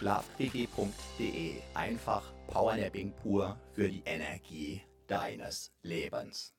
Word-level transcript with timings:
Schlafquickie.de. 0.00 1.60
Einfach 1.74 2.22
Powernapping 2.46 3.12
pur 3.22 3.54
für 3.74 3.86
die 3.86 4.02
Energie 4.06 4.80
deines 5.06 5.70
Lebens. 5.82 6.54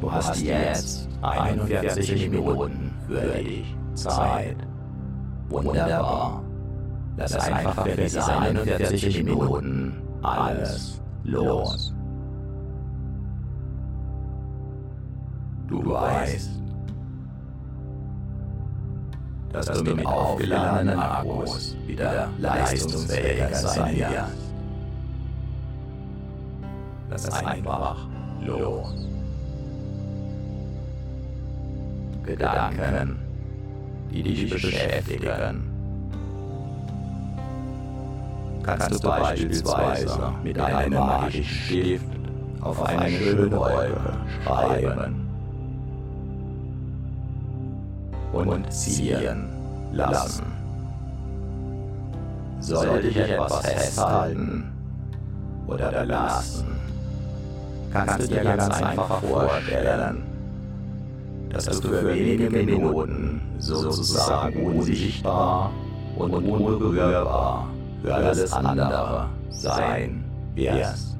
Du 0.00 0.10
hast 0.10 0.40
jetzt 0.40 1.08
41 1.22 2.30
Minuten 2.30 2.92
für 3.06 3.20
dich 3.20 3.76
Zeit. 3.94 4.56
Wunderbar. 5.48 6.42
Lass 7.16 7.36
einfach 7.36 7.84
für 7.86 7.96
diese 7.96 8.26
41 8.26 9.22
Minuten 9.22 10.02
alles 10.22 11.00
los. 11.22 11.94
Du 15.68 15.90
weißt, 15.90 16.58
dass 19.52 19.66
du 19.66 19.94
mit 19.94 20.06
aufgeladenen 20.06 20.98
Akkus 20.98 21.76
wieder 21.86 22.28
leistungsfähiger 22.38 23.54
sein 23.54 23.96
wirst. 23.96 24.48
Lass 27.10 27.30
einfach 27.44 28.06
los. 28.44 28.94
Gedanken, 32.24 33.18
die 34.10 34.22
dich 34.22 34.50
beschäftigen. 34.50 35.64
Kannst 38.62 39.02
du 39.02 39.08
beispielsweise 39.08 40.32
mit 40.44 40.58
einem 40.60 40.92
magischen 40.92 41.44
Stift 41.44 42.04
auf 42.60 42.82
eine 42.82 43.08
schöne 43.08 43.50
Wolke 43.50 43.98
schreiben 44.44 45.27
und 48.46 48.72
ziehen 48.72 49.48
lassen. 49.92 50.44
Sollte 52.60 53.00
dich 53.02 53.16
etwas 53.16 53.60
festhalten 53.60 54.72
oder 55.66 55.90
belasten, 55.90 56.66
kannst 57.92 58.20
du 58.20 58.28
dir 58.28 58.42
ganz 58.42 58.68
einfach 58.82 59.20
vorstellen, 59.22 60.22
dass 61.50 61.64
du 61.80 61.88
für 61.88 62.14
wenige 62.14 62.50
Minuten 62.50 63.40
sozusagen 63.58 64.66
unsichtbar 64.66 65.70
und 66.16 66.32
unberührbar 66.34 67.68
für 68.02 68.14
alles 68.14 68.52
andere 68.52 69.28
sein 69.50 70.24
wirst. 70.54 71.16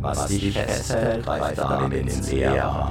Was 0.00 0.26
dich 0.26 0.52
festhält, 0.52 1.24
greift 1.24 1.58
damit 1.58 1.92
ins 1.92 2.30
Leere. 2.32 2.90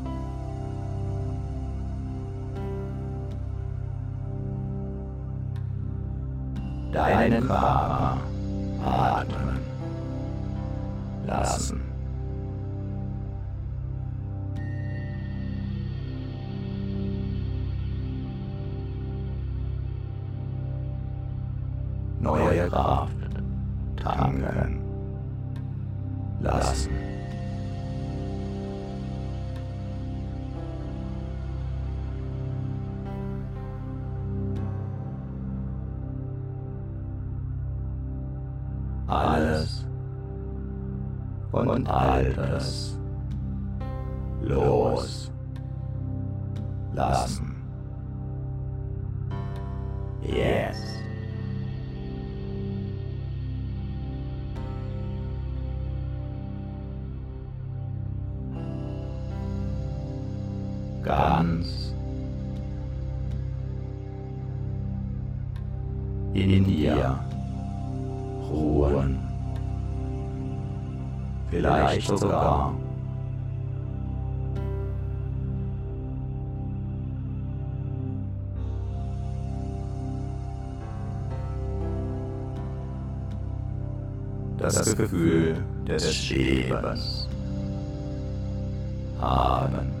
deinen 6.91 7.47
Körper 7.47 8.17
atmen 8.85 9.59
lassen. 11.25 11.81
Neue 22.19 22.69
Kraft 22.69 23.20
und 41.81 41.89
Altes 41.89 42.80
Vielleicht 72.11 72.19
sogar 72.19 72.73
das 84.57 84.95
Gefühl 84.95 85.63
des 85.87 86.13
Schwebens 86.13 87.29
haben. 89.19 90.00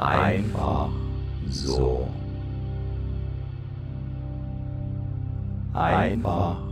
Einfach 0.00 0.88
so. 1.50 2.08
Einfach. 5.74 6.69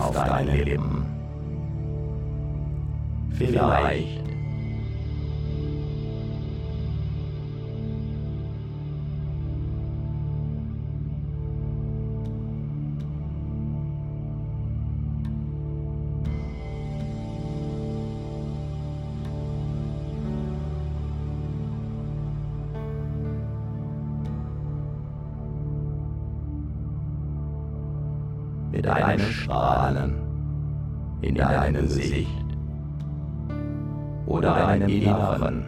Auf 0.00 0.14
deine 0.14 0.62
Lippen. 0.64 1.06
Vielleicht 3.36 4.19
in 31.70 31.74
deinem 31.74 31.88
Gesicht 31.88 32.28
oder 34.26 34.66
einem 34.66 34.88
inneren 34.88 35.59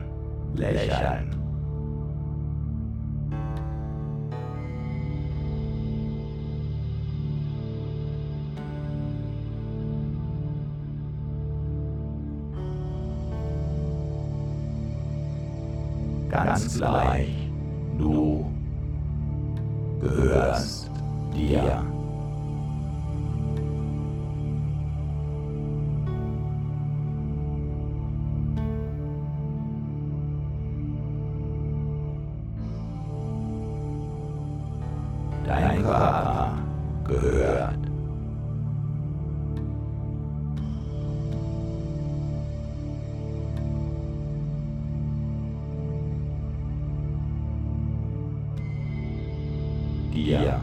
dir. 50.25 50.61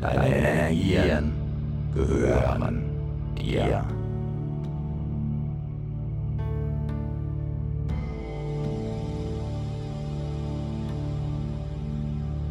Deine 0.00 0.36
Energien 0.36 1.32
gehören 1.94 2.82
dir. 3.36 3.84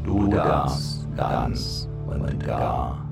Du 0.03 0.27
darfst 0.27 1.07
ganz 1.15 1.89
und 2.07 2.39
gar. 2.45 3.03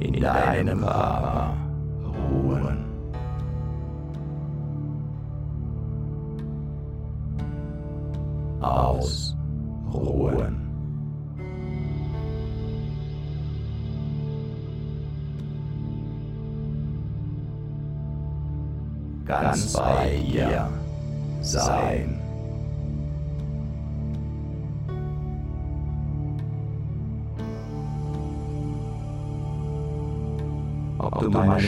in 0.00 0.20
deinem 0.20 0.80
Körper 0.80 1.63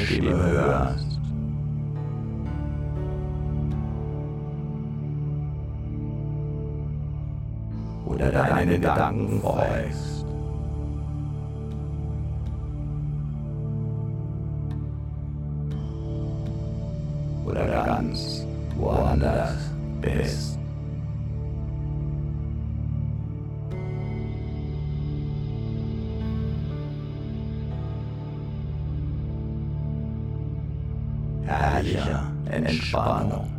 Stimme 0.06 0.36
hörst. 0.36 1.18
Oder 8.06 8.30
deinen 8.30 8.68
Gedanken 8.80 9.40
folgst. 9.40 10.24
Oder 17.44 17.66
ganz 17.66 18.46
woanders 18.76 19.56
bist. 20.00 20.56
Entspannung. 32.64 33.55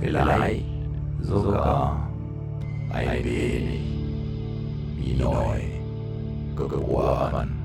Vielleicht 0.00 0.64
sogar 1.22 2.08
ein 2.92 3.24
wenig 3.24 3.80
wie 4.96 5.14
neu 5.14 5.60
geboren. 6.56 7.55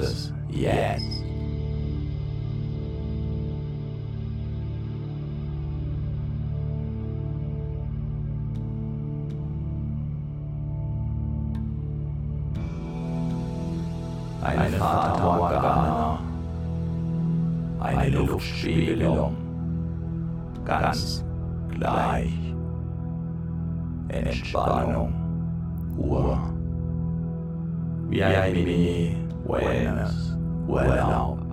es 0.00 0.32
jetzt. 0.48 1.24
Eine 14.42 14.76
Fata 14.78 15.36
Morgana, 15.36 16.18
eine 17.80 18.08
Luftspiegelung, 18.10 19.36
ganz 20.64 21.24
gleich. 21.68 22.32
Entspannung, 24.08 25.12
Ruhe, 25.96 26.36
wie 28.08 28.24
ein 28.24 28.52
Mini 28.52 29.29
ways 29.44 30.34
well 30.66 30.92
out. 30.92 31.50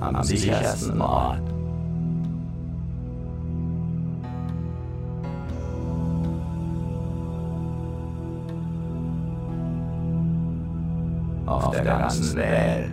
Am 0.00 0.22
sichersten 0.22 1.00
Ort 1.00 1.43
Auf 11.54 11.70
der 11.70 11.84
ganzen 11.84 12.36
Welt. 12.36 12.90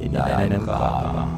In 0.00 0.12
deinem 0.12 0.64
Körper 0.64 1.37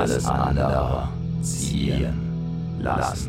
Alles 0.00 0.24
andere 0.24 1.08
ziehen 1.42 2.14
lassen. 2.80 3.28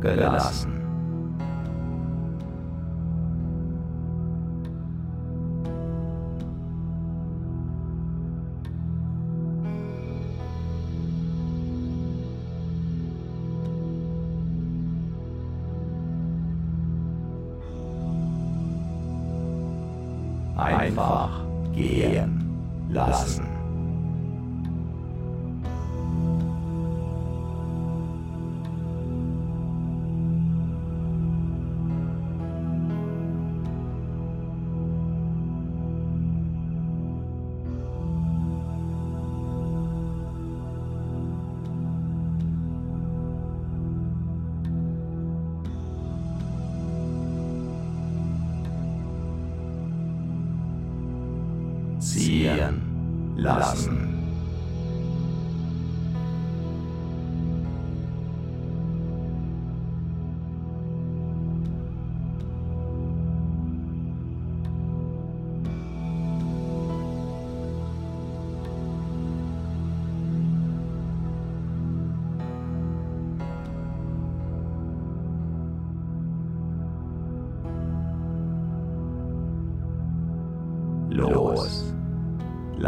Gelassen. 0.00 0.69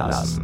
Lassen. 0.08 0.41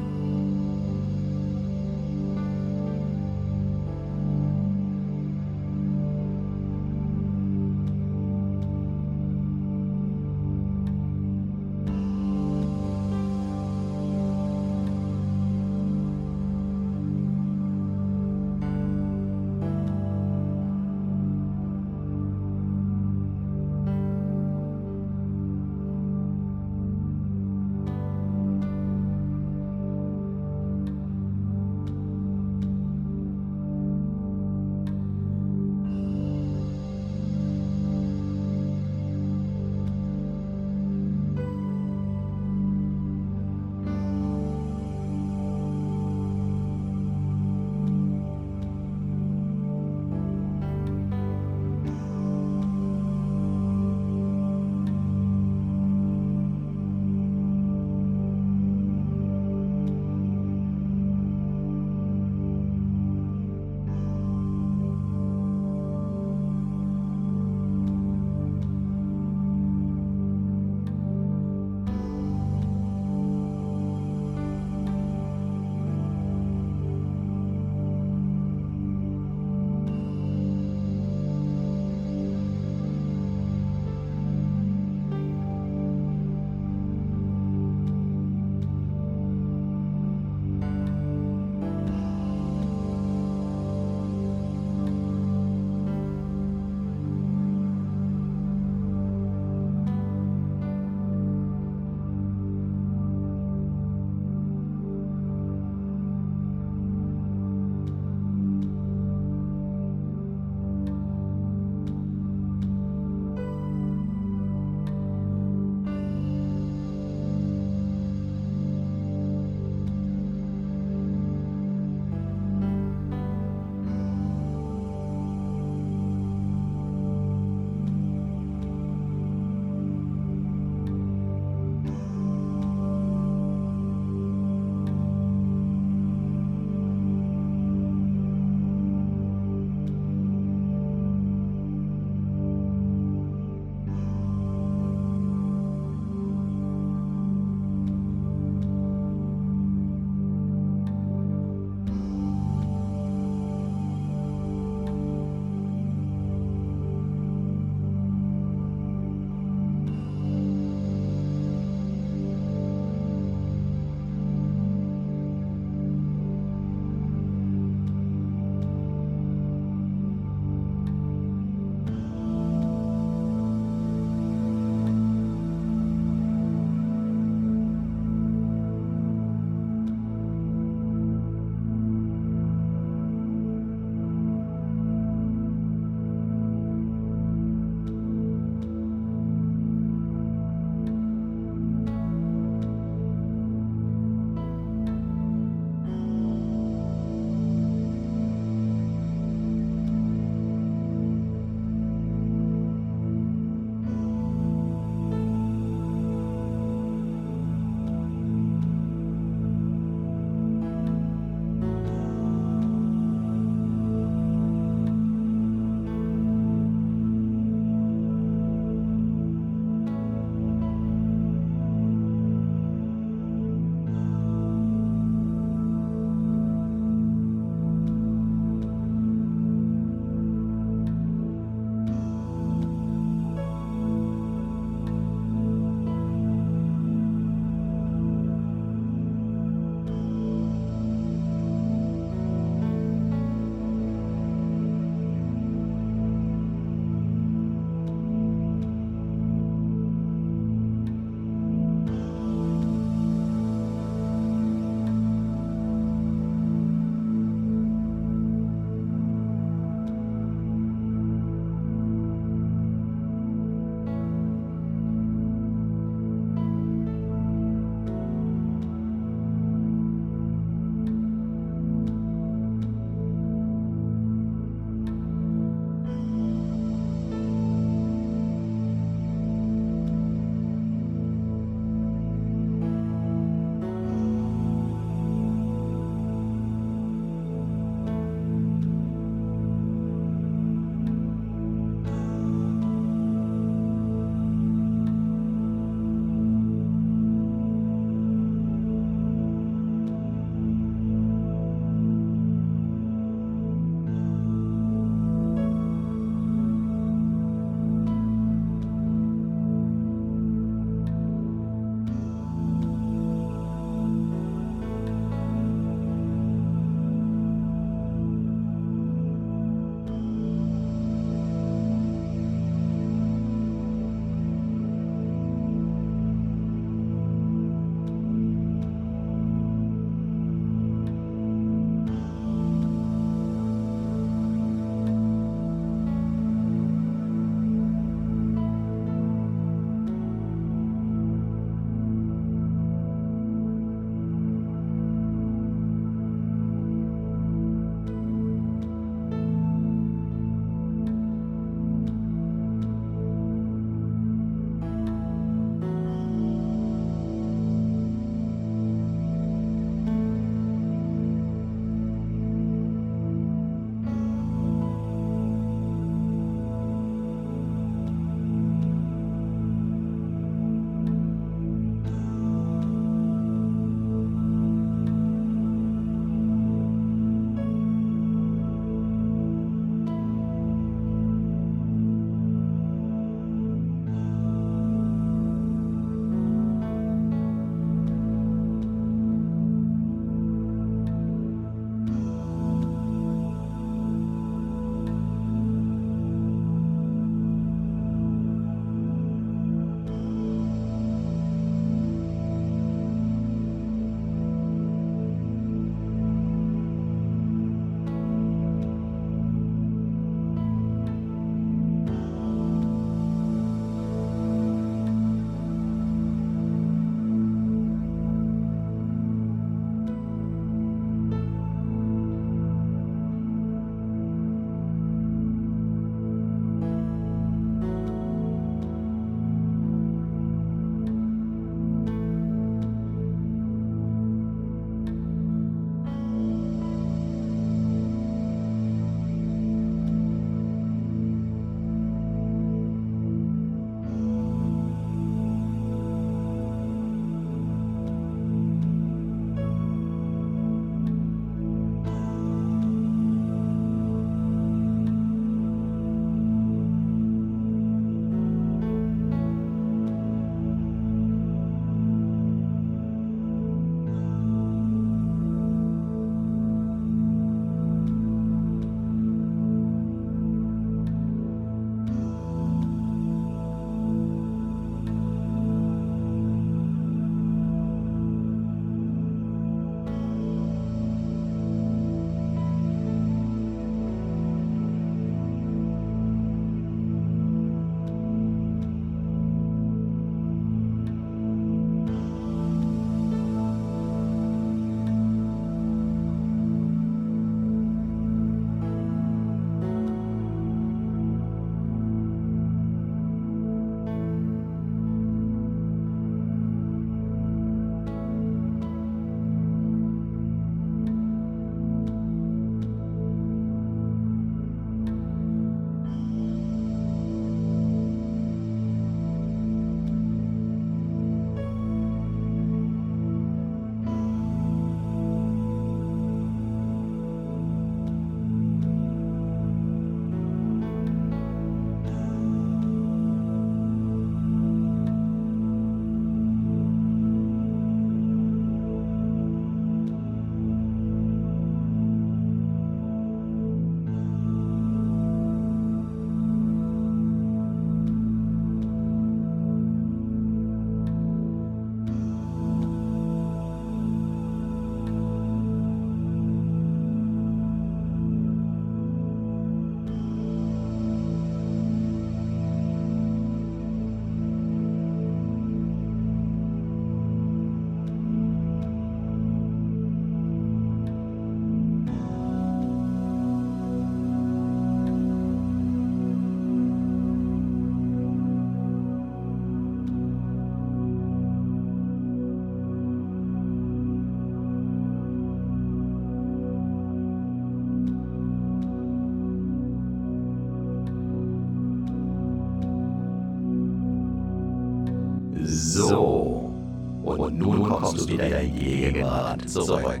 Wieder 598.26 598.44
Gegenwart 598.44 599.48
zurück. 599.48 600.00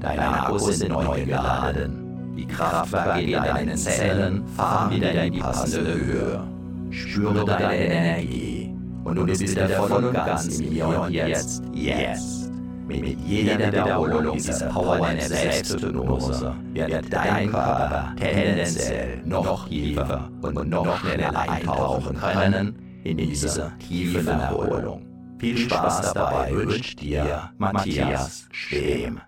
Deine 0.00 0.42
Akkus 0.42 0.78
sind 0.78 0.90
neu 0.90 1.24
geladen. 1.24 2.34
Die 2.36 2.46
Kraftwerke 2.46 3.20
in 3.20 3.32
deinen 3.32 3.76
Zellen 3.76 4.46
fahren 4.48 4.90
wieder 4.90 5.24
in 5.24 5.32
die 5.32 5.38
passende 5.38 5.94
Höhe. 5.94 6.40
Spüre 6.90 7.44
deine 7.44 7.76
Energie. 7.76 8.74
Und 9.04 9.16
du 9.16 9.26
bist 9.26 9.42
wieder 9.42 9.68
voll 9.68 10.04
und 10.04 10.14
ganz 10.14 10.58
im 10.58 10.70
Hier 10.70 10.88
und 10.88 11.10
Jetzt. 11.10 11.62
Jetzt. 11.72 12.52
Mit 12.86 13.18
jeder 13.20 13.58
Wiederholung 13.68 14.36
dieser 14.36 14.66
Powernap 14.66 15.20
Selbsthypnose 15.20 16.54
wird 16.72 17.12
dein 17.12 17.50
Körper 17.50 18.12
tendenziell 18.18 19.22
noch 19.24 19.68
tiefer 19.68 20.28
und 20.42 20.68
noch 20.68 20.98
schneller 20.98 21.38
eintauchen 21.38 22.16
können 22.16 22.74
in 23.04 23.16
diese 23.16 23.72
tiefe 23.78 24.28
Erholung. 24.28 25.11
Viel 25.42 25.58
Spaß 25.58 26.12
dabei 26.12 26.54
wünscht 26.54 27.00
dir 27.00 27.50
Matthias 27.58 28.46
Stehm. 28.52 29.20